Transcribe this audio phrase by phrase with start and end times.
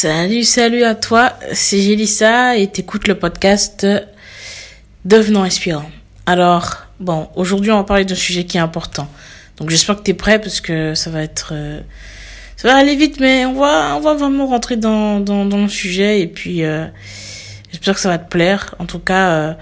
[0.00, 3.84] Salut, salut à toi, c'est Gélissa et t'écoutes le podcast
[5.04, 5.90] Devenons inspirant.
[6.24, 9.08] Alors, bon, aujourd'hui on va parler d'un sujet qui est important.
[9.56, 11.48] Donc j'espère que t'es prêt parce que ça va être...
[11.50, 11.80] euh,
[12.56, 15.68] ça va aller vite mais on va, on va vraiment rentrer dans, dans, dans le
[15.68, 16.86] sujet et puis euh,
[17.72, 18.76] j'espère que ça va te plaire.
[18.78, 19.54] En tout cas, euh,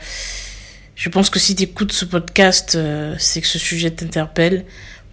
[0.97, 2.77] je pense que si t'écoutes ce podcast,
[3.16, 4.66] c'est que ce sujet t'interpelle.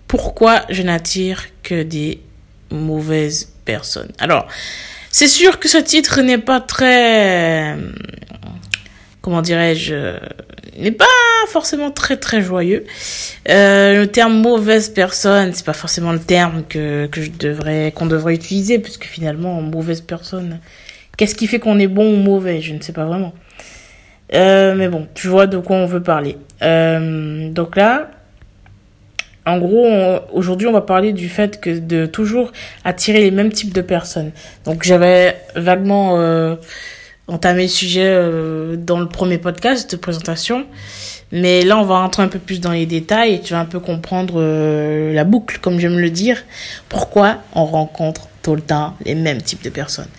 [0.05, 2.20] Pourquoi je n'attire que des
[2.71, 4.12] mauvaises personnes?
[4.20, 4.49] Alors,
[5.13, 7.77] c'est sûr que ce titre n'est pas très,
[9.21, 10.17] comment dirais-je,
[10.80, 11.05] n'est pas
[11.49, 12.84] forcément très très joyeux.
[13.48, 18.07] Euh, le terme mauvaise personne, c'est pas forcément le terme que que je devrais qu'on
[18.07, 20.60] devrait utiliser puisque finalement mauvaise personne,
[21.15, 22.59] qu'est-ce qui fait qu'on est bon ou mauvais?
[22.59, 23.35] Je ne sais pas vraiment.
[24.34, 26.37] Euh, mais bon, tu vois de quoi on veut parler.
[26.63, 28.09] Euh, donc là,
[29.46, 29.88] en gros,
[30.32, 32.52] aujourd'hui, on va parler du fait que de toujours
[32.84, 34.32] attirer les mêmes types de personnes.
[34.66, 36.55] Donc, j'avais vaguement euh,
[37.27, 40.66] entamé le sujet euh, dans le premier podcast de présentation,
[41.32, 43.66] mais là, on va rentrer un peu plus dans les détails et tu vas un
[43.66, 46.44] peu comprendre euh, la boucle, comme j'aime le dire.
[46.90, 50.10] Pourquoi on rencontre tout le temps les mêmes types de personnes.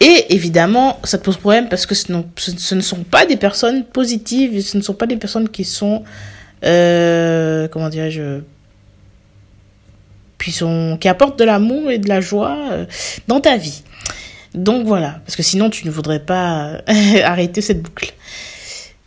[0.00, 3.36] Et évidemment, ça te pose problème parce que ce, ce- ce ne sont pas des
[3.36, 6.04] personnes positives, ce ne sont pas des personnes qui sont
[6.64, 8.40] euh, comment dirais-je,
[10.98, 12.86] qui apportent de l'amour et de la joie euh,
[13.26, 13.82] dans ta vie.
[14.54, 18.12] Donc voilà, parce que sinon tu ne voudrais pas euh, arrêter cette boucle.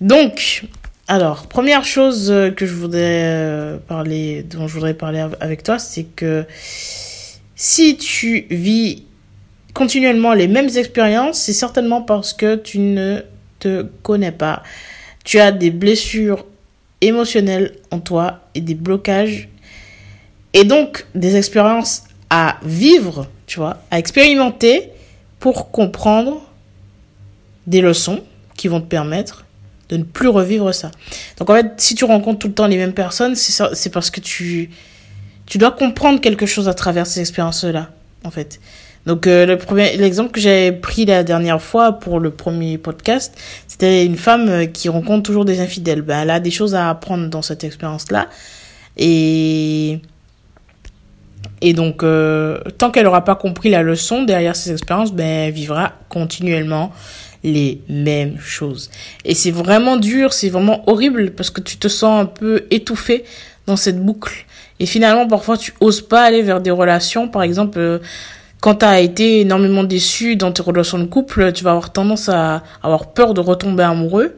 [0.02, 0.64] Donc,
[1.08, 6.04] alors, première chose que je voudrais parler, dont je voudrais parler av- avec toi, c'est
[6.04, 6.46] que
[7.56, 9.04] si tu vis
[9.74, 13.22] continuellement les mêmes expériences, c'est certainement parce que tu ne
[13.60, 14.64] te connais pas.
[15.24, 16.46] Tu as des blessures
[17.02, 19.50] émotionnelles en toi et des blocages
[20.54, 24.90] et donc des expériences à vivre, tu vois, à expérimenter
[25.40, 26.42] pour comprendre
[27.68, 28.24] des leçons
[28.56, 29.46] qui vont te permettre
[29.90, 30.92] de ne plus revivre ça.
[31.38, 34.22] Donc en fait, si tu rencontres tout le temps les mêmes personnes, c'est parce que
[34.22, 34.70] tu
[35.46, 37.90] tu dois comprendre quelque chose à travers ces expériences-là,
[38.24, 38.62] en fait.
[39.06, 43.36] Donc euh, le premier l'exemple que j'avais pris la dernière fois pour le premier podcast,
[43.68, 46.02] c'était une femme euh, qui rencontre toujours des infidèles.
[46.02, 48.28] Ben, elle a des choses à apprendre dans cette expérience-là.
[48.98, 50.00] Et
[51.62, 55.54] et donc euh, tant qu'elle n'aura pas compris la leçon derrière ces expériences, ben elle
[55.54, 56.92] vivra continuellement
[57.44, 58.92] les mêmes choses.
[59.26, 63.24] Et c'est vraiment dur, c'est vraiment horrible parce que tu te sens un peu étouffé
[63.66, 64.46] dans cette boucle.
[64.80, 67.28] Et finalement, parfois, tu oses pas aller vers des relations.
[67.28, 68.02] Par exemple,
[68.62, 72.30] quand tu as été énormément déçu dans tes relations de couple, tu vas avoir tendance
[72.30, 74.38] à avoir peur de retomber amoureux.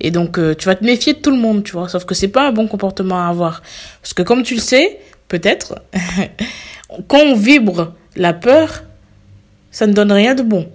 [0.00, 1.86] Et donc, euh, tu vas te méfier de tout le monde, tu vois.
[1.86, 3.62] Sauf que c'est pas un bon comportement à avoir.
[4.00, 4.98] Parce que comme tu le sais,
[5.28, 5.74] peut-être,
[7.06, 8.82] quand on vibre la peur,
[9.70, 10.66] ça ne donne rien de bon.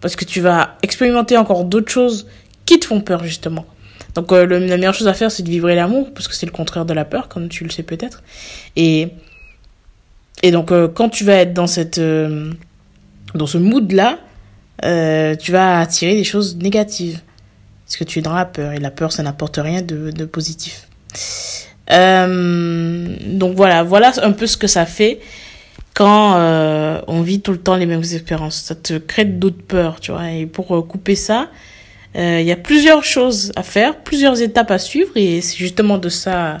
[0.00, 2.26] Parce que tu vas expérimenter encore d'autres choses
[2.64, 3.66] qui te font peur, justement.
[4.14, 6.52] Donc, euh, la meilleure chose à faire, c'est de vibrer l'amour, parce que c'est le
[6.52, 8.22] contraire de la peur, comme tu le sais peut-être.
[8.74, 9.08] Et,
[10.46, 12.52] et donc, euh, quand tu vas être dans cette, euh,
[13.34, 14.20] dans ce mood-là,
[14.84, 17.20] euh, tu vas attirer des choses négatives.
[17.84, 20.24] Parce que tu es dans la peur, et la peur, ça n'apporte rien de, de
[20.24, 20.86] positif.
[21.88, 25.18] Donc voilà, voilà un peu ce que ça fait
[25.94, 26.36] quand
[27.08, 28.56] on vit tout le temps les mêmes expériences.
[28.56, 30.30] Ça te crée d'autres peurs, tu vois.
[30.30, 31.48] Et pour couper ça,
[32.14, 36.08] il y a plusieurs choses à faire, plusieurs étapes à suivre, et c'est justement de
[36.08, 36.58] ça,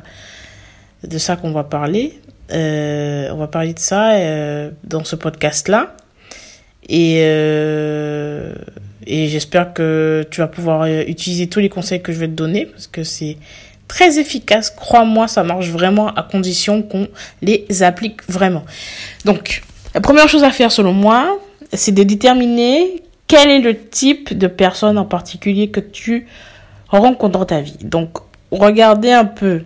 [1.02, 2.20] de ça qu'on va parler.
[2.52, 5.96] Euh, on va parler de ça euh, dans ce podcast-là.
[6.88, 8.54] Et, euh,
[9.06, 12.66] et j'espère que tu vas pouvoir utiliser tous les conseils que je vais te donner,
[12.66, 13.36] parce que c'est
[13.88, 14.70] très efficace.
[14.70, 17.08] Crois-moi, ça marche vraiment à condition qu'on
[17.42, 18.64] les applique vraiment.
[19.24, 19.62] Donc,
[19.94, 21.38] la première chose à faire selon moi,
[21.72, 26.26] c'est de déterminer quel est le type de personne en particulier que tu
[26.88, 27.78] rencontres dans ta vie.
[27.82, 28.18] Donc,
[28.52, 29.62] regardez un peu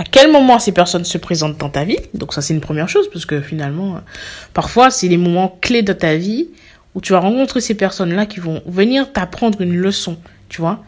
[0.00, 1.98] à quel moment ces personnes se présentent dans ta vie?
[2.14, 3.98] Donc, ça, c'est une première chose, parce que finalement, euh,
[4.54, 6.48] parfois, c'est les moments clés de ta vie
[6.94, 10.16] où tu vas rencontrer ces personnes-là qui vont venir t'apprendre une leçon,
[10.48, 10.82] tu vois?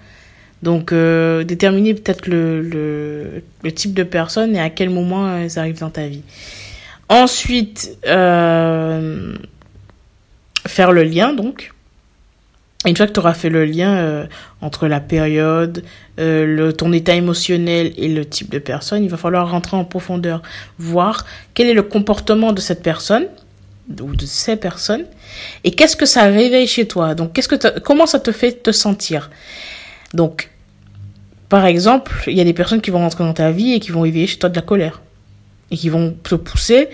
[0.62, 3.42] Donc, euh, déterminer peut-être le,
[3.74, 6.22] type de personne et à quel moment elles arrivent dans ta vie.
[7.10, 9.34] Ensuite, euh,
[10.66, 11.74] faire le lien, donc.
[12.84, 14.26] Une fois que tu auras fait le lien euh,
[14.60, 15.84] entre la période,
[16.18, 19.84] euh, le, ton état émotionnel et le type de personne, il va falloir rentrer en
[19.84, 20.42] profondeur,
[20.78, 21.24] voir
[21.54, 23.26] quel est le comportement de cette personne
[24.00, 25.04] ou de ces personnes
[25.64, 27.14] et qu'est-ce que ça réveille chez toi.
[27.14, 29.30] Donc, qu'est-ce que comment ça te fait te sentir.
[30.12, 30.50] Donc,
[31.48, 33.90] par exemple, il y a des personnes qui vont rentrer dans ta vie et qui
[33.92, 35.02] vont éveiller chez toi de la colère
[35.70, 36.88] et qui vont te pousser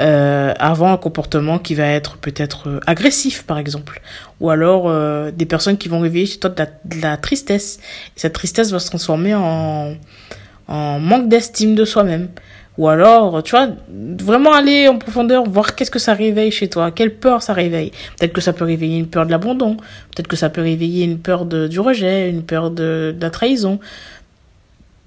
[0.00, 4.00] euh, avant un comportement qui va être peut-être euh, agressif, par exemple.
[4.40, 7.80] Ou alors euh, des personnes qui vont réveiller chez toi de la, tristesse.
[8.16, 9.96] Et cette tristesse va se transformer en,
[10.68, 12.28] en manque d'estime de soi-même.
[12.76, 16.92] Ou alors, tu vois, vraiment aller en profondeur, voir qu'est-ce que ça réveille chez toi,
[16.92, 17.90] quelle peur ça réveille.
[18.16, 19.74] Peut-être que ça peut réveiller une peur de l'abandon,
[20.14, 23.30] peut-être que ça peut réveiller une peur de, du rejet, une peur de, de la
[23.30, 23.80] trahison.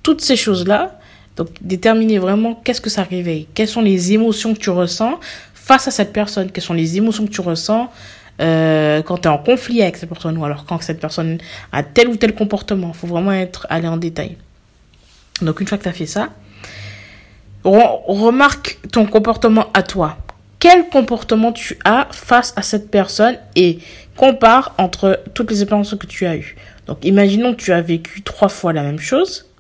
[0.04, 1.00] Toutes ces choses-là,
[1.42, 5.20] donc, déterminer vraiment qu'est-ce que ça réveille, quelles sont les émotions que tu ressens
[5.56, 7.90] face à cette personne, quelles sont les émotions que tu ressens
[8.42, 11.40] euh, quand tu es en conflit avec cette personne ou alors quand cette personne
[11.72, 12.92] a tel ou tel comportement?
[12.94, 14.38] Il faut vraiment être allé en détail.
[15.42, 16.30] Donc, une fois que tu as fait ça,
[17.64, 20.18] remarque ton comportement à toi.
[20.60, 23.80] Quel comportement tu as face à cette personne et
[24.16, 26.56] compare entre toutes les expériences que tu as eues.
[26.86, 29.51] Donc, imaginons que tu as vécu trois fois la même chose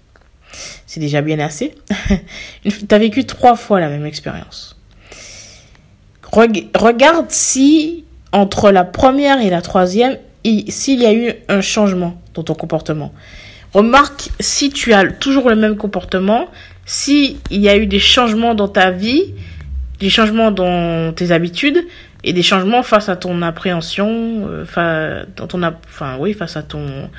[0.86, 1.76] c'est déjà bien assez.
[2.64, 4.78] tu as vécu trois fois la même expérience.
[6.32, 12.44] Regarde si entre la première et la troisième, s'il y a eu un changement dans
[12.44, 13.14] ton comportement.
[13.74, 16.48] Remarque si tu as toujours le même comportement,
[16.86, 19.34] s'il y a eu des changements dans ta vie,
[20.00, 21.86] des changements dans tes habitudes
[22.24, 27.10] et des changements face à ton appréhension, euh, ton, enfin oui, face à ton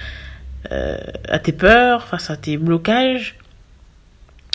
[0.71, 0.97] euh,
[1.29, 3.37] à tes peurs, face à tes blocages.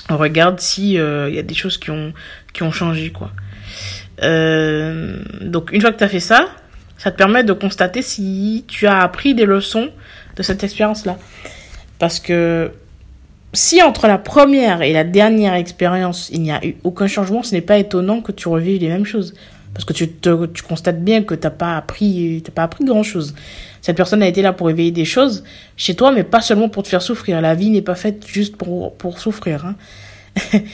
[0.10, 2.14] On regarde si il euh, y a des choses qui ont
[2.54, 3.32] qui ont changé quoi.
[4.24, 6.48] Euh, donc une fois que tu as fait ça,
[6.98, 9.90] ça te permet de constater si tu as appris des leçons
[10.36, 11.18] de cette expérience-là.
[12.00, 12.72] Parce que
[13.54, 17.54] si entre la première et la dernière expérience, il n'y a eu aucun changement, ce
[17.54, 19.34] n'est pas étonnant que tu revives les mêmes choses.
[19.74, 23.04] Parce que tu, te, tu constates bien que t'as pas appris, t'as pas appris grand
[23.04, 23.36] chose.
[23.88, 25.46] Cette personne a été là pour éveiller des choses
[25.78, 27.40] chez toi, mais pas seulement pour te faire souffrir.
[27.40, 29.66] La vie n'est pas faite juste pour, pour souffrir.
[29.66, 29.76] Hein.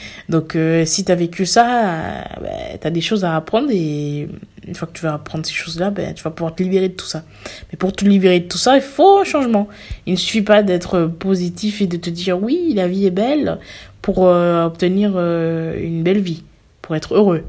[0.28, 3.68] Donc, euh, si tu as vécu ça, euh, ben, tu as des choses à apprendre
[3.70, 4.28] et
[4.66, 6.94] une fois que tu vas apprendre ces choses-là, ben, tu vas pouvoir te libérer de
[6.94, 7.22] tout ça.
[7.70, 9.68] Mais pour te libérer de tout ça, il faut un changement.
[10.06, 13.60] Il ne suffit pas d'être positif et de te dire oui, la vie est belle
[14.02, 16.42] pour euh, obtenir euh, une belle vie,
[16.82, 17.44] pour être heureux.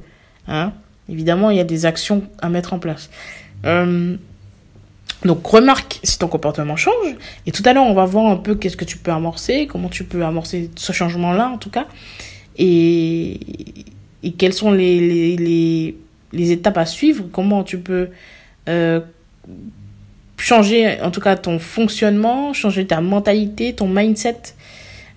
[0.48, 0.74] Hein
[1.10, 3.10] Évidemment, il y a des actions à mettre en place.
[5.26, 7.16] Donc remarque si ton comportement change.
[7.46, 9.90] Et tout à l'heure, on va voir un peu qu'est-ce que tu peux amorcer, comment
[9.90, 11.88] tu peux amorcer ce changement-là en tout cas.
[12.58, 13.40] Et,
[14.24, 15.98] et quelles sont les, les, les,
[16.32, 18.10] les, étapes à suivre, comment tu peux
[18.70, 19.02] euh,
[20.38, 24.38] changer en tout cas ton fonctionnement, changer ta mentalité, ton mindset,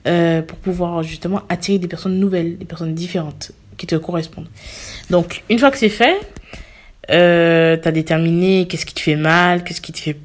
[0.06, 4.48] euh, pour pouvoir justement attirer des personnes nouvelles, des personnes différentes qui te correspondent.
[5.10, 6.18] Donc, une fois que c'est fait,
[7.10, 10.16] euh, tu as déterminé qu'est-ce qui te fait mal, qu'est-ce qui te fait,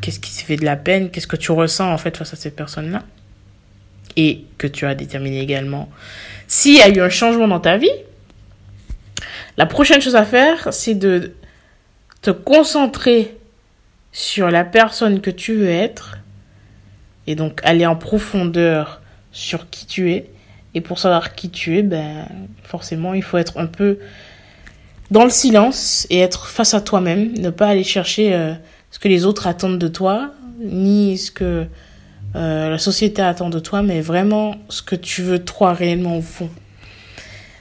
[0.00, 2.36] qu'est-ce qui te fait de la peine, qu'est-ce que tu ressens en fait face à
[2.36, 3.02] ces personnes-là.
[4.16, 5.88] Et que tu as déterminé également
[6.46, 7.92] s'il y a eu un changement dans ta vie.
[9.56, 11.34] La prochaine chose à faire, c'est de
[12.22, 13.36] te concentrer
[14.12, 16.18] sur la personne que tu veux être
[17.26, 20.30] et donc aller en profondeur sur qui tu es
[20.74, 22.26] et pour savoir qui tu es, ben,
[22.64, 23.98] forcément, il faut être un peu
[25.10, 27.32] dans le silence et être face à toi-même.
[27.38, 28.54] Ne pas aller chercher euh,
[28.90, 31.66] ce que les autres attendent de toi, ni ce que
[32.36, 36.22] euh, la société attend de toi, mais vraiment ce que tu veux toi réellement au
[36.22, 36.48] fond.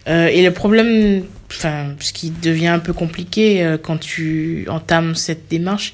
[0.08, 5.48] Euh, et le problème, enfin, ce qui devient un peu compliqué quand tu entames cette
[5.50, 5.94] démarche,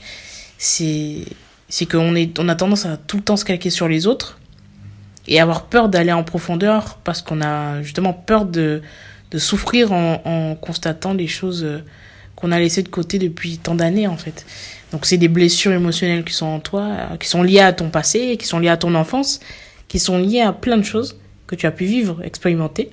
[0.58, 1.20] c'est
[1.68, 4.40] c'est qu'on est on a tendance à tout le temps se calquer sur les autres
[5.28, 8.82] et avoir peur d'aller en profondeur parce qu'on a justement peur de,
[9.32, 11.79] de souffrir en, en constatant les choses euh,
[12.36, 14.46] qu'on a laissées de côté depuis tant d'années en fait.
[14.91, 17.89] Donc c'est des blessures émotionnelles qui sont en toi, euh, qui sont liées à ton
[17.89, 19.39] passé, qui sont liées à ton enfance,
[19.88, 21.17] qui sont liées à plein de choses
[21.48, 22.89] que tu as pu vivre, expérimenter.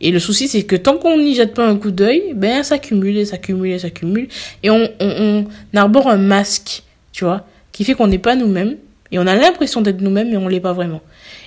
[0.00, 2.70] Et le souci, c'est que tant qu'on n'y jette pas un coup d'œil, ben, ça
[2.70, 4.28] s'accumule et s'accumule et s'accumule.
[4.64, 6.82] Et on, on, on arbore un masque,
[7.12, 8.76] tu vois, qui fait qu'on n'est pas nous-mêmes.
[9.12, 11.02] Et on a l'impression d'être nous-mêmes, mais on l'est pas vraiment.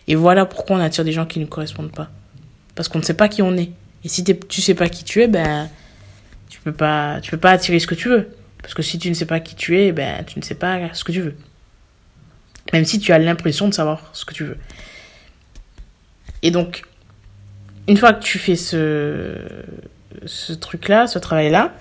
[0.07, 2.09] Et voilà pourquoi on attire des gens qui ne correspondent pas.
[2.75, 3.71] Parce qu'on ne sait pas qui on est.
[4.05, 5.67] Et si tu sais pas qui tu es, ben,
[6.47, 8.29] tu peux pas, tu peux pas attirer ce que tu veux.
[8.62, 10.93] Parce que si tu ne sais pas qui tu es, ben, tu ne sais pas
[10.93, 11.35] ce que tu veux.
[12.71, 14.57] Même si tu as l'impression de savoir ce que tu veux.
[16.43, 16.83] Et donc,
[17.88, 19.38] une fois que tu fais ce,
[20.25, 21.74] ce truc-là, ce travail-là,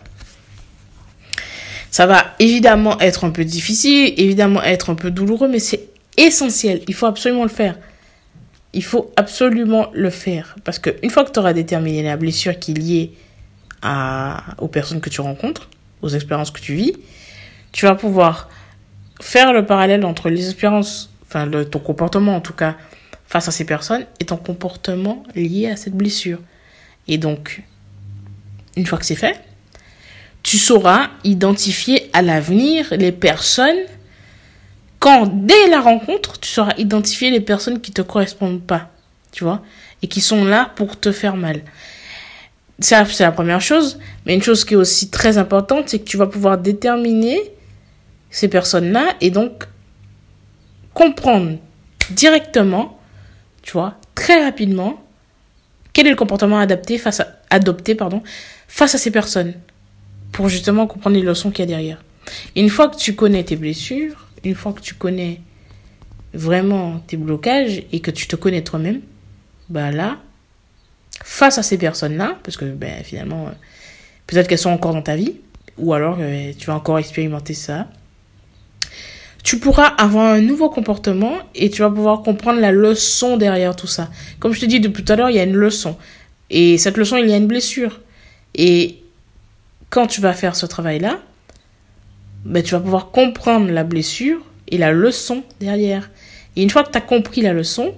[1.91, 6.81] ça va évidemment être un peu difficile, évidemment être un peu douloureux, mais c'est essentiel.
[6.89, 7.77] Il faut absolument le faire.
[8.75, 10.57] Il faut absolument le faire.
[10.65, 13.13] Parce qu'une fois que tu auras déterminé la blessure qui est liée
[13.83, 15.69] à, aux personnes que tu rencontres,
[16.03, 16.93] aux expériences que tu vis,
[17.73, 18.49] tu vas pouvoir
[19.21, 22.77] faire le parallèle entre les expériences, enfin ton comportement en tout cas,
[23.27, 26.41] face à ces personnes et ton comportement lié à cette blessure.
[27.09, 27.63] Et donc,
[28.77, 29.41] une fois que c'est fait,
[30.43, 33.81] tu sauras identifier à l'avenir les personnes
[35.05, 38.89] quand dès la rencontre, tu sauras identifier les personnes qui te correspondent pas,
[39.33, 39.61] tu vois,
[40.01, 41.61] et qui sont là pour te faire mal.
[42.79, 43.99] Ça, c'est la première chose.
[44.25, 47.39] Mais une chose qui est aussi très importante, c'est que tu vas pouvoir déterminer
[48.31, 49.65] ces personnes-là et donc
[50.95, 51.59] comprendre
[52.13, 52.99] directement,
[53.61, 55.05] tu vois, très rapidement,
[55.93, 58.23] quel est le comportement adapté face à, adopté pardon,
[58.69, 59.53] face à ces personnes
[60.33, 62.03] pour justement comprendre les leçons qu'il y a derrière.
[62.57, 65.41] une fois que tu connais tes blessures, une fois que tu connais
[66.33, 69.01] vraiment tes blocages et que tu te connais toi-même,
[69.69, 70.19] bah là,
[71.23, 73.53] face à ces personnes-là, parce que ben, finalement, euh,
[74.27, 75.37] peut-être qu'elles sont encore dans ta vie,
[75.79, 77.89] ou alors euh, tu vas encore expérimenter ça,
[79.43, 83.87] tu pourras avoir un nouveau comportement et tu vas pouvoir comprendre la leçon derrière tout
[83.87, 84.11] ça.
[84.41, 85.97] Comme je te dis depuis tout à l'heure, il y a une leçon.
[86.49, 88.01] Et cette leçon, il y a une blessure.
[88.55, 89.03] Et
[89.91, 91.21] quand tu vas faire ce travail-là,
[92.63, 96.11] tu vas pouvoir comprendre la blessure et la leçon derrière.
[96.57, 97.95] Et une fois que tu as compris la leçon,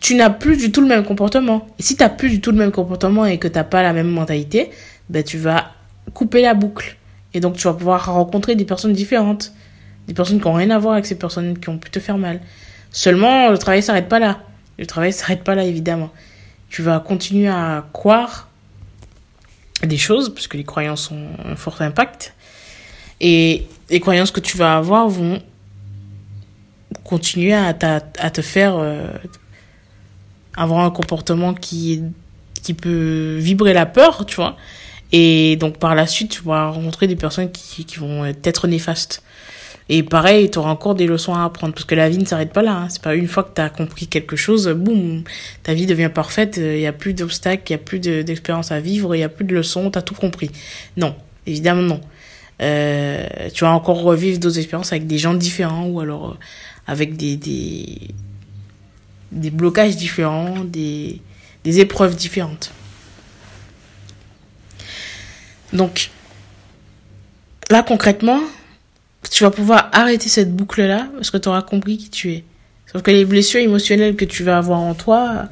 [0.00, 1.66] tu n'as plus du tout le même comportement.
[1.78, 3.82] Et si tu n'as plus du tout le même comportement et que tu n'as pas
[3.82, 4.70] la même mentalité,
[5.08, 5.72] ben, tu vas
[6.12, 6.96] couper la boucle.
[7.32, 9.52] Et donc, tu vas pouvoir rencontrer des personnes différentes.
[10.06, 12.18] Des personnes qui n'ont rien à voir avec ces personnes qui ont pu te faire
[12.18, 12.40] mal.
[12.90, 14.40] Seulement, le travail s'arrête pas là.
[14.78, 16.10] Le travail s'arrête pas là, évidemment.
[16.68, 18.48] Tu vas continuer à croire
[19.82, 22.34] des choses, parce que les croyances ont un fort impact.
[23.20, 25.40] Et les croyances que tu vas avoir vont
[27.04, 29.06] continuer à, te faire euh,
[30.56, 32.02] avoir un comportement qui,
[32.62, 34.56] qui peut vibrer la peur, tu vois.
[35.12, 39.22] Et donc par la suite, tu vas rencontrer des personnes qui, qui vont être néfastes.
[39.90, 42.52] Et pareil, tu auras encore des leçons à apprendre parce que la vie ne s'arrête
[42.52, 42.72] pas là.
[42.72, 42.88] Hein.
[42.88, 45.24] C'est pas une fois que tu as compris quelque chose, boum,
[45.62, 48.80] ta vie devient parfaite, il n'y a plus d'obstacles, il n'y a plus d'expériences à
[48.80, 50.50] vivre, il n'y a plus de leçons, tu as tout compris.
[50.96, 51.14] Non,
[51.46, 52.00] évidemment non.
[52.62, 56.38] Euh, tu vas encore revivre d'autres expériences avec des gens différents ou alors euh,
[56.86, 58.08] avec des, des,
[59.32, 61.20] des blocages différents, des,
[61.64, 62.70] des épreuves différentes.
[65.72, 66.10] Donc,
[67.70, 68.40] là concrètement,
[69.30, 72.44] tu vas pouvoir arrêter cette boucle-là parce que tu auras compris qui tu es.
[72.86, 75.48] Sauf que les blessures émotionnelles que tu vas avoir en toi,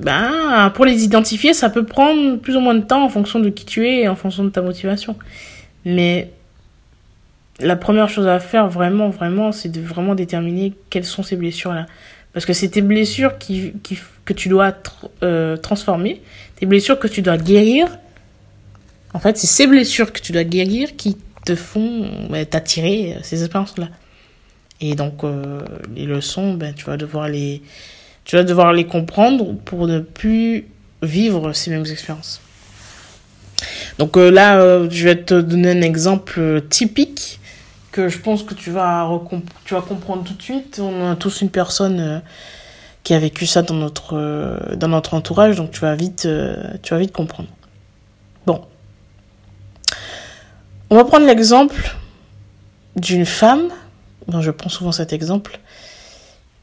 [0.00, 3.48] ben, pour les identifier, ça peut prendre plus ou moins de temps en fonction de
[3.48, 5.16] qui tu es et en fonction de ta motivation.
[5.84, 6.30] Mais
[7.60, 11.86] la première chose à faire vraiment, vraiment, c'est de vraiment déterminer quelles sont ces blessures-là.
[12.32, 13.72] Parce que c'est tes blessures qui,
[14.24, 14.74] que tu dois
[15.22, 16.20] euh, transformer,
[16.56, 17.88] tes blessures que tu dois guérir.
[19.14, 21.16] En fait, c'est ces blessures que tu dois guérir qui
[21.46, 23.88] te font bah, t'attirer euh, ces expériences-là.
[24.82, 25.60] Et donc, euh,
[25.94, 27.62] les leçons, ben, tu vas devoir les,
[28.26, 30.66] tu vas devoir les comprendre pour ne plus
[31.00, 32.42] vivre ces mêmes expériences.
[33.98, 37.40] Donc là, je vais te donner un exemple typique
[37.96, 39.08] que je pense que tu vas,
[39.88, 40.80] comprendre tout de suite.
[40.82, 42.18] On a tous une personne euh,
[43.04, 47.00] qui a vécu ça dans notre, euh, entourage, donc tu vas vite, euh, tu vas
[47.00, 47.48] vite comprendre.
[48.44, 48.66] Bon.
[50.90, 51.96] On va prendre l'exemple
[52.96, 53.70] d'une femme,
[54.28, 55.58] dont je prends souvent cet exemple,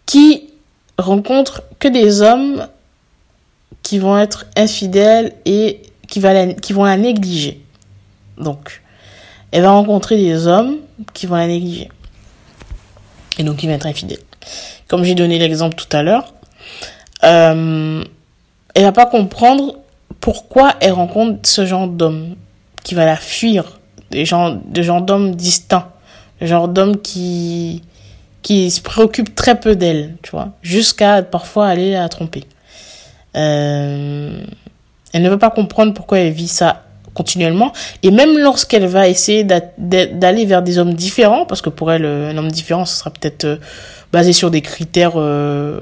[0.06, 0.53] qui
[0.98, 2.68] rencontre que des hommes
[3.82, 7.62] qui vont être infidèles et qui, va qui vont la négliger.
[8.38, 8.82] Donc,
[9.52, 10.78] elle va rencontrer des hommes
[11.14, 11.90] qui vont la négliger.
[13.38, 14.20] Et donc, ils vont être infidèles.
[14.88, 16.34] Comme j'ai donné l'exemple tout à l'heure,
[17.24, 18.04] euh,
[18.74, 19.76] elle va pas comprendre
[20.20, 22.36] pourquoi elle rencontre ce genre d'homme
[22.84, 23.80] qui va la fuir,
[24.12, 25.86] des gens, des gens d'hommes distants,
[26.42, 27.84] le genre d'hommes qui,
[28.44, 32.44] qui se préoccupent très peu d'elle, tu vois, jusqu'à parfois aller la tromper.
[33.36, 34.44] Euh,
[35.14, 36.84] elle ne veut pas comprendre pourquoi elle vit ça
[37.14, 37.72] continuellement.
[38.02, 42.32] Et même lorsqu'elle va essayer d'aller vers des hommes différents, parce que pour elle, euh,
[42.32, 43.58] un homme différent, ce sera peut-être euh,
[44.12, 45.80] basé sur des critères euh,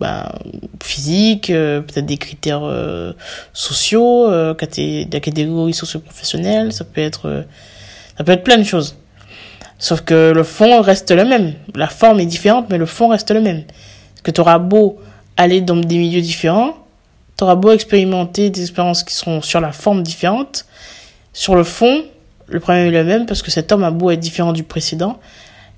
[0.00, 0.34] bah,
[0.82, 2.62] physiques, peut-être des critères
[3.54, 7.10] sociaux, des catégories socio-professionnelles, ça peut
[8.18, 8.96] ça peut être plein de choses.
[9.78, 11.54] Sauf que le fond reste le même.
[11.74, 13.64] La forme est différente, mais le fond reste le même.
[13.64, 14.98] Parce que tu auras beau
[15.36, 16.74] aller dans des milieux différents,
[17.36, 20.64] tu auras beau expérimenter des expériences qui seront sur la forme différente,
[21.32, 22.04] sur le fond,
[22.46, 25.20] le problème est le même parce que cet homme a beau être différent du précédent,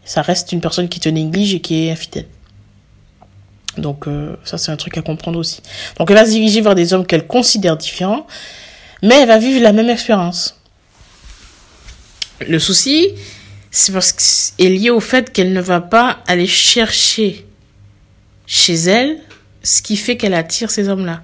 [0.05, 2.26] ça reste une personne qui te néglige et qui est infidèle.
[3.76, 5.61] Donc euh, ça c'est un truc à comprendre aussi.
[5.99, 8.26] Donc elle va se diriger vers des hommes qu'elle considère différents,
[9.02, 10.61] mais elle va vivre la même expérience.
[12.47, 13.09] Le souci,
[13.79, 17.47] c'est parce que est lié au fait qu'elle ne va pas aller chercher
[18.47, 19.21] chez elle
[19.63, 21.23] ce qui fait qu'elle attire ces hommes-là.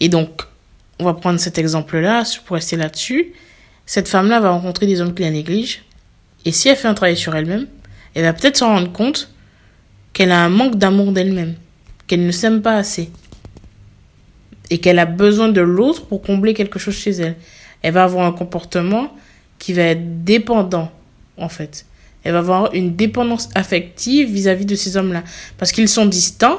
[0.00, 0.42] Et donc,
[0.98, 3.32] on va prendre cet exemple-là, pour rester là-dessus.
[3.86, 5.82] Cette femme-là va rencontrer des hommes qui la négligent.
[6.44, 7.66] Et si elle fait un travail sur elle-même,
[8.14, 9.32] elle va peut-être s'en rendre compte
[10.12, 11.54] qu'elle a un manque d'amour d'elle-même,
[12.06, 13.10] qu'elle ne s'aime pas assez.
[14.68, 17.36] Et qu'elle a besoin de l'autre pour combler quelque chose chez elle.
[17.82, 19.14] Elle va avoir un comportement
[19.58, 20.92] qui va être dépendant,
[21.38, 21.86] en fait.
[22.22, 25.22] Elle va avoir une dépendance affective vis-à-vis de ces hommes-là.
[25.58, 26.58] Parce qu'ils sont distants,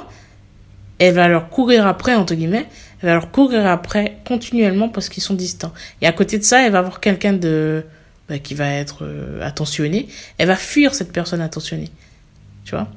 [1.00, 2.68] elle va leur courir après, entre guillemets,
[3.02, 5.74] elle va leur courir après continuellement parce qu'ils sont distants.
[6.02, 7.84] Et à côté de ça, elle va avoir quelqu'un de
[8.30, 10.08] bah, qui va être euh, attentionné.
[10.38, 11.90] Elle va fuir cette personne attentionnée.
[12.64, 12.88] Tu vois?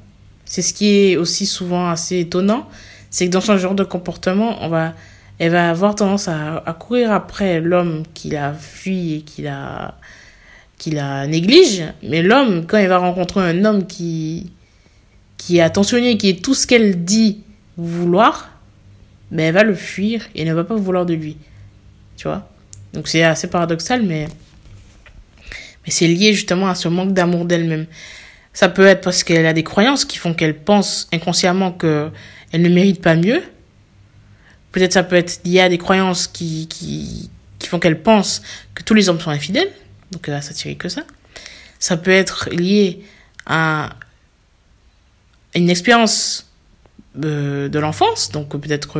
[0.45, 2.67] C'est ce qui est aussi souvent assez étonnant,
[3.11, 4.93] c'est que dans ce genre de comportement, on va,
[5.37, 9.93] elle va avoir tendance à, courir après l'homme qui la fuit et qui la,
[10.79, 11.83] qui la néglige.
[12.01, 14.51] Mais l'homme, quand il va rencontrer un homme qui,
[15.37, 17.43] qui est attentionné, qui est tout ce qu'elle dit
[17.77, 18.49] vouloir,
[19.29, 21.37] mais elle va le fuir et ne va pas vouloir de lui.
[22.17, 22.49] Tu vois?
[22.93, 24.27] Donc c'est assez paradoxal, mais,
[25.85, 27.85] mais c'est lié justement à ce manque d'amour d'elle-même.
[28.53, 32.11] Ça peut être parce qu'elle a des croyances qui font qu'elle pense inconsciemment qu'elle
[32.53, 33.43] ne mérite pas mieux.
[34.71, 38.41] Peut-être ça peut être lié à des croyances qui, qui, qui font qu'elle pense
[38.73, 39.71] que tous les hommes sont infidèles.
[40.11, 41.03] Donc va s'attirer que ça.
[41.79, 43.01] Ça peut être lié
[43.45, 43.91] à
[45.55, 46.49] une expérience
[47.23, 48.99] euh, de l'enfance, donc peut-être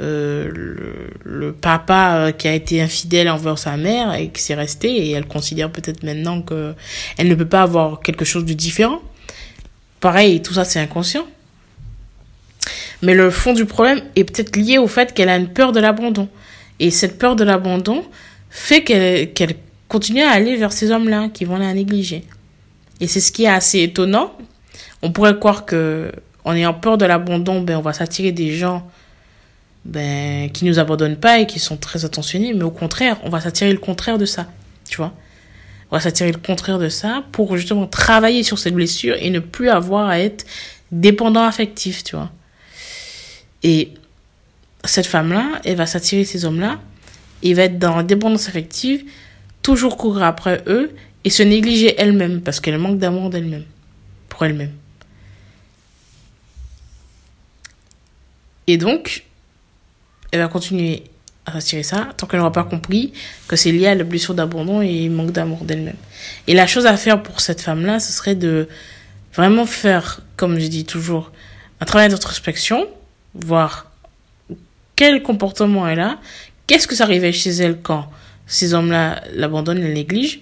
[0.00, 4.54] euh, le, le, papa euh, qui a été infidèle envers sa mère et qui s'est
[4.54, 6.74] resté et elle considère peut-être maintenant que
[7.16, 9.00] elle ne peut pas avoir quelque chose de différent.
[10.00, 11.26] Pareil, tout ça c'est inconscient.
[13.02, 15.80] Mais le fond du problème est peut-être lié au fait qu'elle a une peur de
[15.80, 16.28] l'abandon.
[16.80, 18.04] Et cette peur de l'abandon
[18.50, 19.56] fait qu'elle qu'elle
[19.94, 22.24] continue à aller vers ces hommes-là qui vont la négliger.
[23.00, 24.36] Et c'est ce qui est assez étonnant.
[25.02, 26.10] On pourrait croire que
[26.44, 28.84] en ayant peur de l'abandon, ben, on va s'attirer des gens
[29.84, 33.40] ben, qui nous abandonnent pas et qui sont très attentionnés, mais au contraire, on va
[33.40, 34.48] s'attirer le contraire de ça,
[34.88, 35.14] tu vois.
[35.92, 39.38] On va s'attirer le contraire de ça pour justement travailler sur cette blessure et ne
[39.38, 40.44] plus avoir à être
[40.90, 42.32] dépendant affectif, tu vois.
[43.62, 43.92] Et
[44.82, 46.80] cette femme-là, elle va s'attirer ces hommes-là
[47.44, 49.04] et va être dans la dépendance affective,
[49.64, 53.64] toujours courir après eux et se négliger elle-même parce qu'elle manque d'amour d'elle-même,
[54.28, 54.72] pour elle-même.
[58.66, 59.24] Et donc,
[60.30, 61.04] elle va continuer
[61.46, 63.12] à s'attirer ça tant qu'elle n'aura pas compris
[63.48, 65.96] que c'est lié à la blessure d'abandon et manque d'amour d'elle-même.
[66.46, 68.68] Et la chose à faire pour cette femme-là, ce serait de
[69.34, 71.32] vraiment faire, comme je dis toujours,
[71.80, 72.86] un travail d'introspection,
[73.34, 73.90] voir
[74.94, 76.18] quel comportement elle a,
[76.66, 78.10] qu'est-ce que ça arrivait chez elle quand
[78.46, 80.40] ces hommes-là l'abandonnent, la négligent,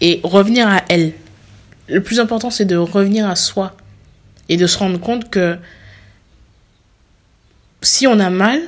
[0.00, 1.12] et revenir à elle.
[1.88, 3.76] Le plus important, c'est de revenir à soi
[4.48, 5.58] et de se rendre compte que
[7.82, 8.60] si on a mal,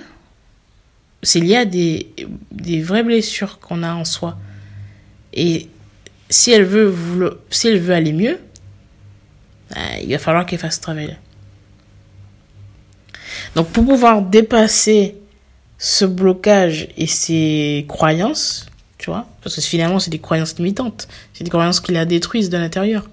[1.22, 2.09] c'est lié à des,
[2.51, 4.37] des vraies blessures qu'on a en soi.
[5.33, 5.68] Et
[6.29, 8.38] si elle veut, si elle veut aller mieux,
[9.70, 11.16] bah, il va falloir qu'elle fasse ce travail.
[13.55, 15.16] Donc pour pouvoir dépasser
[15.83, 18.66] ce blocage et ces croyances,
[18.99, 22.51] tu vois, parce que finalement c'est des croyances limitantes, c'est des croyances qui la détruisent
[22.51, 23.11] de l'intérieur,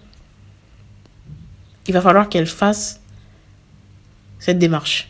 [1.87, 3.01] il va falloir qu'elle fasse
[4.37, 5.09] cette démarche.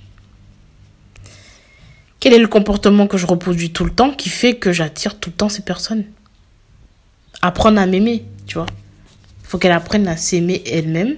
[2.22, 5.30] Quel est le comportement que je reproduis tout le temps qui fait que j'attire tout
[5.30, 6.06] le temps ces personnes?
[7.41, 8.67] Apprendre à m'aimer, tu vois.
[9.41, 11.17] Il faut qu'elle apprenne à s'aimer elle-même.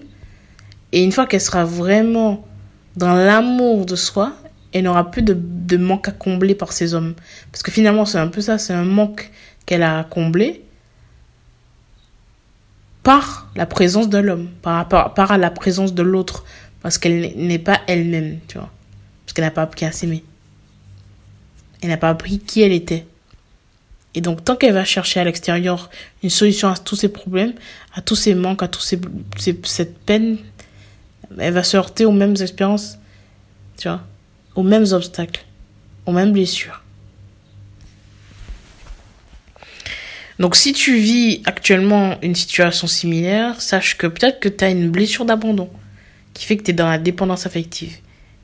[0.91, 2.47] Et une fois qu'elle sera vraiment
[2.95, 4.33] dans l'amour de soi,
[4.73, 7.15] elle n'aura plus de, de, manque à combler par ces hommes.
[7.51, 9.31] Parce que finalement, c'est un peu ça, c'est un manque
[9.65, 10.63] qu'elle a à combler
[13.03, 16.45] par la présence de l'homme, par, par, la présence de l'autre,
[16.81, 18.69] parce qu'elle n'est pas elle-même, tu vois.
[19.25, 20.23] Parce qu'elle n'a pas appris à s'aimer.
[21.81, 23.05] Elle n'a pas appris qui elle était.
[24.13, 25.89] Et donc, tant qu'elle va chercher à l'extérieur
[26.21, 27.53] une solution à tous ses problèmes,
[27.93, 28.99] à tous ses manques, à tous ces,
[29.63, 30.37] cette peine,
[31.39, 32.97] elle va se heurter aux mêmes expériences,
[33.77, 34.01] tu vois,
[34.55, 35.45] aux mêmes obstacles,
[36.05, 36.81] aux mêmes blessures.
[40.39, 44.89] Donc, si tu vis actuellement une situation similaire, sache que peut-être que tu as une
[44.89, 45.69] blessure d'abandon
[46.33, 47.97] qui fait que tu es dans la dépendance affective.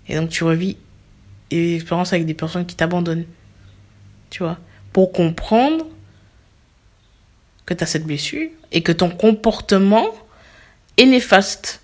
[0.08, 0.78] Et donc, tu revis
[1.50, 3.26] et expériences avec des personnes qui t'abandonnent.
[4.30, 4.60] Tu vois?
[4.94, 5.88] Pour comprendre
[7.66, 10.08] que tu as cette blessure et que ton comportement
[10.98, 11.82] est néfaste.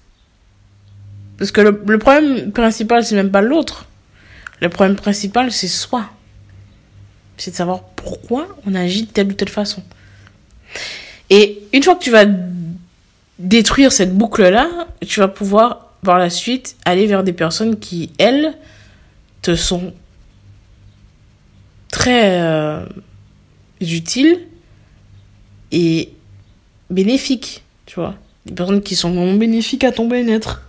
[1.38, 3.88] Parce que le, le problème principal, c'est même pas l'autre.
[4.64, 6.10] Le problème principal, c'est soi.
[7.36, 9.84] C'est de savoir pourquoi on agit de telle ou telle façon.
[11.30, 12.24] Et une fois que tu vas
[13.40, 18.54] détruire cette boucle-là, tu vas pouvoir, par la suite, aller vers des personnes qui, elles,
[19.42, 19.94] te sont
[21.92, 22.86] très euh,
[23.82, 24.48] utiles
[25.74, 26.14] et
[26.90, 28.16] bénéfiques, tu vois.
[28.46, 30.63] Des personnes qui sont bénéfiques à ton bien-être.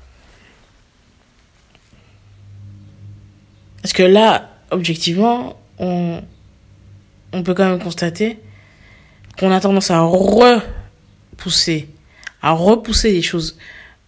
[3.85, 6.23] Parce que là, objectivement, on,
[7.45, 8.39] peut quand même constater
[9.39, 11.91] qu'on a tendance à repousser,
[12.41, 13.59] à repousser les choses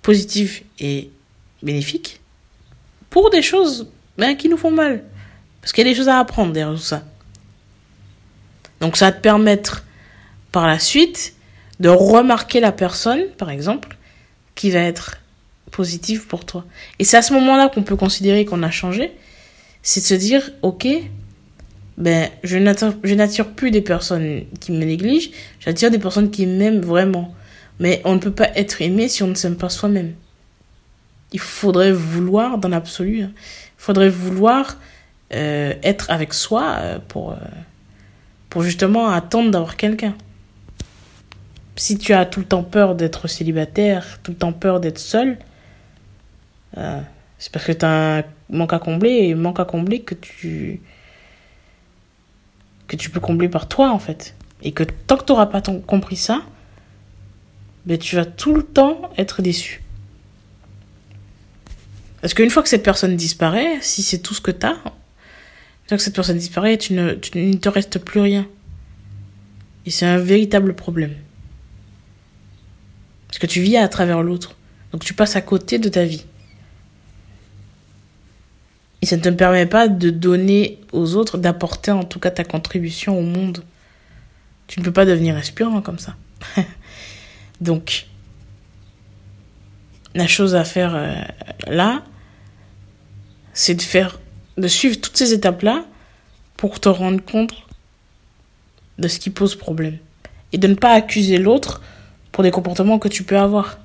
[0.00, 1.10] positives et
[1.62, 2.22] bénéfiques
[3.10, 5.04] pour des choses ben, qui nous font mal.
[5.60, 7.02] Parce qu'il y a des choses à apprendre derrière tout ça.
[8.80, 9.84] Donc ça va te permettre
[10.52, 11.34] par la suite
[11.80, 13.98] de remarquer la personne, par exemple,
[14.54, 15.18] qui va être
[15.70, 16.64] positive pour toi.
[16.98, 19.12] Et c'est à ce moment-là qu'on peut considérer qu'on a changé.
[19.88, 20.88] C'est de se dire, ok,
[21.96, 27.32] ben, je n'attire plus des personnes qui me négligent, j'attire des personnes qui m'aiment vraiment.
[27.78, 30.14] Mais on ne peut pas être aimé si on ne s'aime pas soi-même.
[31.30, 34.76] Il faudrait vouloir, dans l'absolu, hein, il faudrait vouloir
[35.32, 37.36] euh, être avec soi euh, pour, euh,
[38.50, 40.16] pour justement attendre d'avoir quelqu'un.
[41.76, 45.38] Si tu as tout le temps peur d'être célibataire, tout le temps peur d'être seul,
[47.38, 50.80] c'est parce que tu un manque à combler et manque à combler que tu
[52.88, 54.34] que tu peux combler par toi en fait.
[54.62, 56.42] Et que tant que tu n'auras pas compris ça,
[57.84, 59.82] ben, tu vas tout le temps être déçu.
[62.20, 65.88] Parce qu'une fois que cette personne disparaît, si c'est tout ce que tu as, une
[65.88, 68.48] fois que cette personne disparaît, tu ne, tu, te reste plus rien.
[69.84, 71.14] Et c'est un véritable problème.
[73.28, 74.56] Parce que tu vis à travers l'autre.
[74.90, 76.24] Donc tu passes à côté de ta vie.
[79.06, 83.16] Ça ne te permet pas de donner aux autres, d'apporter en tout cas ta contribution
[83.16, 83.62] au monde.
[84.66, 86.16] Tu ne peux pas devenir inspirant comme ça.
[87.60, 88.06] Donc,
[90.16, 91.14] la chose à faire euh,
[91.68, 92.02] là,
[93.52, 94.18] c'est de faire,
[94.58, 95.84] de suivre toutes ces étapes-là
[96.56, 97.54] pour te rendre compte
[98.98, 99.98] de ce qui pose problème.
[100.52, 101.80] Et de ne pas accuser l'autre
[102.32, 103.78] pour des comportements que tu peux avoir.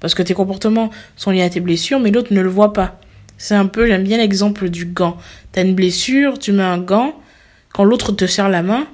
[0.00, 2.98] Parce que tes comportements sont liés à tes blessures, mais l'autre ne le voit pas.
[3.38, 5.18] C'est un peu, j'aime bien l'exemple du gant.
[5.52, 7.20] T'as une blessure, tu mets un gant,
[7.72, 8.86] quand l'autre te serre la main,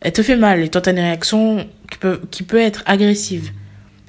[0.00, 3.52] elle te fait mal et toi t'as une réaction qui peut, qui peut être agressive.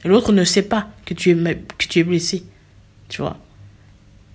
[0.04, 2.44] L'autre ne sait pas que tu es, que tu es blessé.
[3.10, 3.38] Tu vois.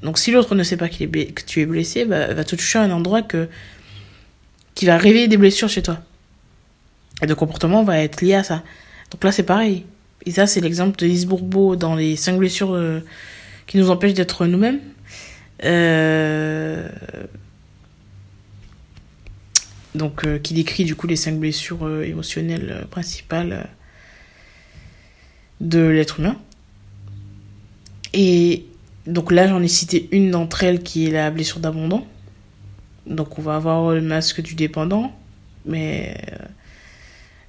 [0.02, 2.54] Donc si l'autre ne sait pas qu'il est que tu es blessé, bah, va te
[2.54, 3.48] toucher à un endroit que,
[4.74, 5.98] qui va réveiller des blessures chez toi.
[7.22, 8.62] Et le comportement va être lié à ça.
[9.10, 9.84] Donc là c'est pareil.
[10.26, 13.00] Et ça c'est l'exemple de Lise Bourbeau dans les cinq blessures euh,
[13.66, 14.80] qui nous empêchent d'être nous-mêmes.
[15.64, 16.88] Euh,
[19.94, 23.68] donc, euh, qui décrit du coup les cinq blessures euh, émotionnelles principales
[25.60, 26.36] de l'être humain.
[28.12, 28.66] Et
[29.06, 32.06] donc là, j'en ai cité une d'entre elles qui est la blessure d'abandon.
[33.06, 35.16] Donc on va avoir le masque du dépendant,
[35.64, 36.16] mais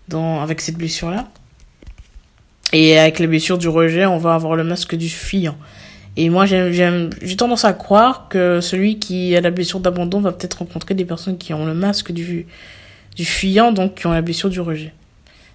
[0.08, 1.30] dans, avec cette blessure-là.
[2.74, 5.58] Et avec la blessure du rejet, on va avoir le masque du fuyant.
[6.20, 10.56] Et moi, j'ai tendance à croire que celui qui a la blessure d'abandon va peut-être
[10.56, 12.48] rencontrer des personnes qui ont le masque du,
[13.16, 14.94] du fuyant, donc qui ont la blessure du rejet.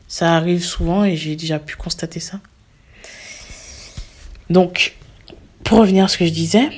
[0.07, 2.39] Ça arrive souvent et j'ai déjà pu constater ça.
[4.51, 4.95] Donc,
[5.65, 6.69] pour revenir à ce que je disais,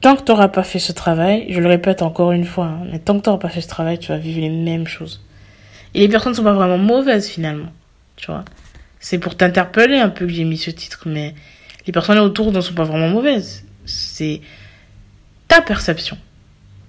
[0.00, 2.86] tant que tu n'auras pas fait ce travail, je le répète encore une fois, hein,
[2.90, 5.22] mais tant que tu n'auras pas fait ce travail, tu vas vivre les mêmes choses.
[5.92, 7.72] Et les personnes ne sont pas vraiment mauvaises finalement,
[8.16, 8.42] tu vois.
[9.02, 11.34] C'est pour t'interpeller un peu que j'ai mis ce titre, mais
[11.86, 13.64] les personnes autour ne sont pas vraiment mauvaises.
[13.84, 14.40] C'est
[15.48, 16.16] ta perception.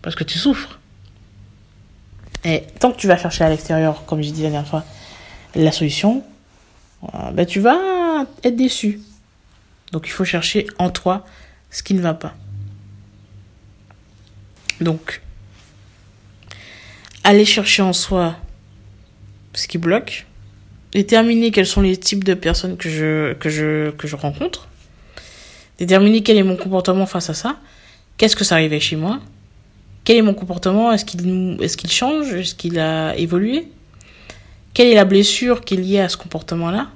[0.03, 0.79] Parce que tu souffres.
[2.45, 4.85] Et tant que tu vas chercher à l'extérieur, comme j'ai dit la dernière fois,
[5.55, 6.23] la solution,
[7.15, 8.99] euh, ben tu vas être déçu.
[9.91, 11.25] Donc il faut chercher en toi
[11.71, 12.35] ce qui ne va pas.
[14.81, 15.21] Donc,
[17.23, 18.35] aller chercher en soi
[19.55, 20.27] ce qui bloque,
[20.93, 24.67] déterminer quels sont les types de personnes que je, rencontre,
[25.79, 27.57] déterminer quel est mon comportement face à ça,
[28.17, 29.19] qu'est-ce que ça arrivait chez moi,
[30.03, 33.67] quel est mon comportement, est-ce qu'il change, est-ce qu'il a évolué,
[34.73, 36.89] quelle est la blessure qui est liée à ce comportement-là,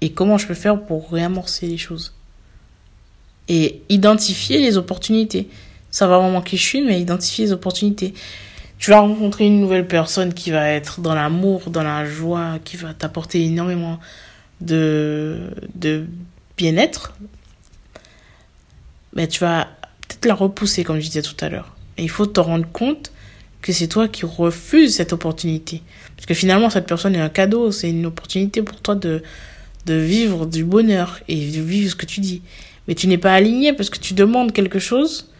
[0.00, 2.12] et comment je peux faire pour réamorcer les choses.
[3.48, 5.48] Et identifier les opportunités.
[5.90, 8.12] Savoir vraiment qui je suis, mais identifier les opportunités
[8.84, 12.76] tu vas rencontrer une nouvelle personne qui va être dans l'amour, dans la joie, qui
[12.76, 13.98] va t'apporter énormément
[14.60, 15.38] de,
[15.74, 16.04] de
[16.58, 17.14] bien-être.
[19.14, 19.68] Mais tu vas
[20.06, 21.74] peut-être la repousser, comme je disais tout à l'heure.
[21.96, 23.10] Et il faut te rendre compte
[23.62, 25.80] que c'est toi qui refuses cette opportunité.
[26.14, 29.22] Parce que finalement, cette personne est un cadeau, c'est une opportunité pour toi de,
[29.86, 32.42] de vivre du bonheur et de vivre ce que tu dis.
[32.86, 35.30] Mais tu n'es pas aligné parce que tu demandes quelque chose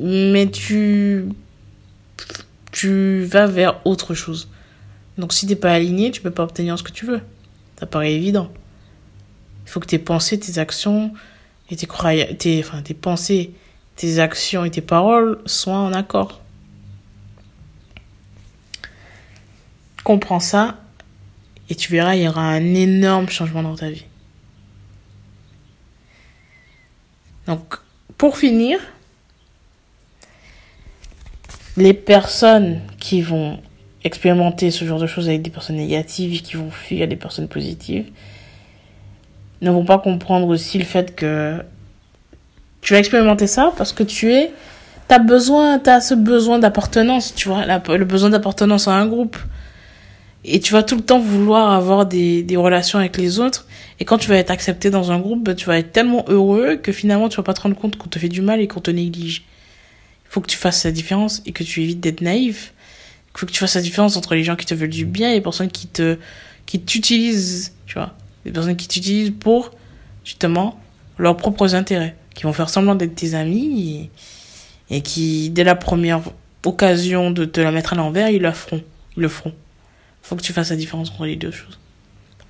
[0.00, 1.26] mais tu
[2.76, 4.50] tu vas vers autre chose.
[5.16, 7.22] Donc si t'es pas aligné, tu peux pas obtenir ce que tu veux.
[7.80, 8.52] Ça paraît évident.
[9.64, 11.14] Il faut que tes pensées, tes actions
[11.70, 13.54] et tes croyances, tes, enfin, tes pensées,
[13.96, 16.42] tes actions et tes paroles soient en accord.
[20.04, 20.78] Comprends ça
[21.70, 24.04] et tu verras, il y aura un énorme changement dans ta vie.
[27.46, 27.78] Donc,
[28.18, 28.78] pour finir,
[31.76, 33.58] les personnes qui vont
[34.04, 37.48] expérimenter ce genre de choses avec des personnes négatives et qui vont fuir des personnes
[37.48, 38.06] positives
[39.62, 41.62] ne vont pas comprendre aussi le fait que
[42.82, 44.52] tu vas expérimenter ça parce que tu es
[45.08, 49.36] t'as besoin t'as ce besoin d'appartenance tu vois le besoin d'appartenance à un groupe.
[50.48, 53.66] Et tu vas tout le temps vouloir avoir des, relations avec les autres.
[53.98, 56.92] Et quand tu vas être accepté dans un groupe tu vas être tellement heureux que
[56.92, 58.92] finalement tu vas pas te rendre compte qu'on te fait du mal et qu'on te
[58.92, 59.44] néglige
[60.28, 62.72] il faut que tu fasses la différence et que tu évites d'être naïf
[63.36, 65.30] il faut que tu fasses la différence entre les gens qui te veulent du bien
[65.30, 66.16] et les personnes qui te
[66.64, 68.14] qui t'utilisent, tu vois.
[68.46, 69.72] Les personnes qui t'utilisent pour
[70.24, 70.80] justement
[71.18, 74.08] leurs propres intérêts, qui vont faire semblant d'être tes amis
[74.88, 76.22] et, qui dès la première
[76.64, 78.82] occasion de te la mettre à l'envers, ils la feront,
[79.18, 79.52] ils le feront.
[80.22, 81.78] Faut que tu fasses la différence entre les deux choses.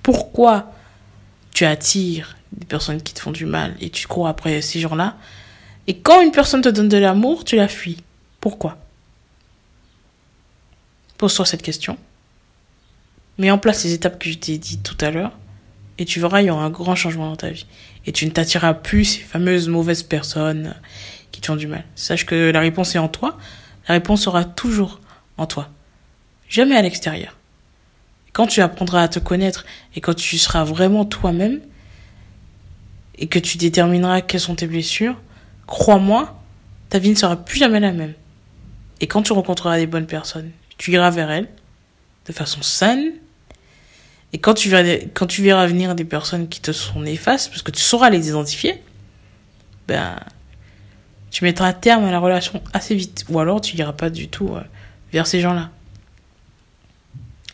[0.03, 0.71] Pourquoi
[1.53, 5.17] tu attires des personnes qui te font du mal et tu cours après ces gens-là
[5.87, 8.03] et quand une personne te donne de l'amour, tu la fuis.
[8.41, 8.77] Pourquoi?
[11.17, 11.97] Pose-toi cette question.
[13.37, 15.31] Mets en place les étapes que je t'ai dit tout à l'heure.
[15.97, 17.65] Et tu verras, il y aura un grand changement dans ta vie.
[18.05, 20.75] Et tu ne t'attireras plus ces fameuses mauvaises personnes
[21.31, 21.85] qui te font du mal.
[21.95, 23.37] Sache que la réponse est en toi.
[23.87, 24.99] La réponse sera toujours
[25.37, 25.69] en toi.
[26.49, 27.35] Jamais à l'extérieur.
[28.33, 31.61] Quand tu apprendras à te connaître et quand tu seras vraiment toi-même
[33.17, 35.15] et que tu détermineras quelles sont tes blessures,
[35.67, 36.41] crois-moi,
[36.89, 38.13] ta vie ne sera plus jamais la même.
[39.01, 41.47] Et quand tu rencontreras des bonnes personnes, tu iras vers elle
[42.25, 43.13] de façon saine.
[44.33, 48.09] Et quand tu, verras, venir des personnes qui te sont néfastes, parce que tu sauras
[48.09, 48.81] les identifier,
[49.87, 50.19] ben,
[51.31, 53.25] tu mettras terme à la relation assez vite.
[53.29, 54.61] Ou alors tu iras pas du tout euh,
[55.13, 55.69] vers ces gens-là.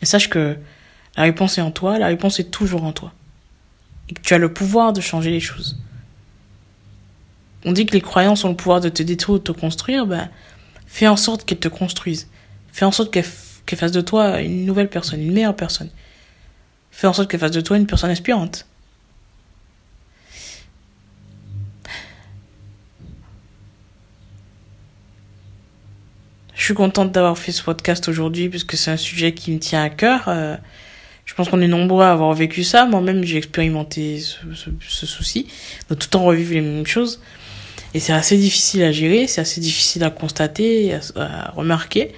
[0.02, 0.56] Et sache que
[1.16, 3.12] la réponse est en toi, la réponse est toujours en toi.
[4.08, 5.78] Et que tu as le pouvoir de changer les choses.
[7.64, 10.06] On dit que les croyances ont le pouvoir de te détruire ou de te construire,
[10.06, 10.28] ben,
[10.86, 12.28] fais en sorte qu'elles te construisent.
[12.72, 15.90] Fais en sorte qu'elle fasse de toi une nouvelle personne, une meilleure personne.
[16.90, 18.66] Fais en sorte qu'elle fasse de toi une personne inspirante.
[26.54, 29.82] Je suis contente d'avoir fait ce podcast aujourd'hui puisque c'est un sujet qui me tient
[29.82, 30.24] à cœur.
[30.28, 30.56] Euh,
[31.26, 32.86] je pense qu'on est nombreux à avoir vécu ça.
[32.86, 35.46] Moi-même, j'ai expérimenté ce, souci,
[35.90, 37.20] de tout temps revivre les mêmes choses.
[37.94, 42.12] Et c'est assez difficile à gérer, c'est assez difficile à constater, à remarquer.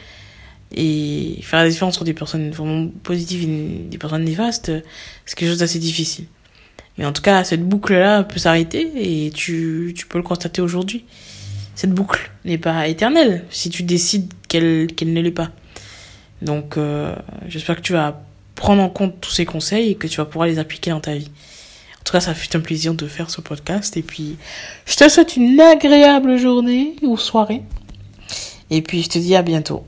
[0.75, 4.73] Et faire la différence entre des personnes vraiment positives et des personnes néfastes,
[5.25, 6.27] c'est quelque chose d'assez difficile.
[6.99, 11.05] Mais en tout cas, cette boucle-là peut s'arrêter et tu, peux le constater aujourd'hui.
[11.75, 15.51] Cette boucle n'est pas éternelle si tu décides qu'elle qu'elle ne l'est pas.
[16.41, 17.15] Donc, euh,
[17.49, 18.23] j'espère que tu vas
[18.55, 21.15] prendre en compte tous ces conseils et que tu vas pouvoir les appliquer dans ta
[21.15, 21.31] vie.
[22.07, 23.97] Tout cas, ça fut un plaisir de faire ce podcast.
[23.97, 24.37] Et puis,
[24.87, 27.63] je te souhaite une agréable journée ou soirée.
[28.71, 29.85] Et puis, je te dis à bientôt.